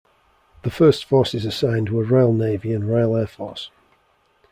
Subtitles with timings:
[0.63, 3.69] The first forces assigned were Royal Navy and Royal Air Force.